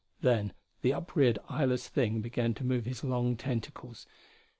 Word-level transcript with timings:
Then 0.21 0.53
the 0.81 0.93
upreared 0.93 1.37
eyeless 1.47 1.87
thing 1.87 2.21
began 2.21 2.55
to 2.55 2.63
move 2.63 2.85
his 2.85 3.03
long 3.03 3.37
tentacles. 3.37 4.07